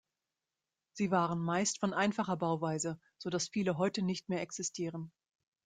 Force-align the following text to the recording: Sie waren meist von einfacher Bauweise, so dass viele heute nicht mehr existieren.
Sie 0.93 1.11
waren 1.11 1.37
meist 1.43 1.77
von 1.79 1.93
einfacher 1.93 2.35
Bauweise, 2.35 2.99
so 3.19 3.29
dass 3.29 3.49
viele 3.49 3.77
heute 3.77 4.01
nicht 4.01 4.29
mehr 4.29 4.41
existieren. 4.41 5.11